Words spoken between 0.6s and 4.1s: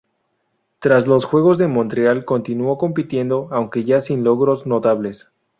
Tras los Juegos de Montreal continuó compitiendo aunque ya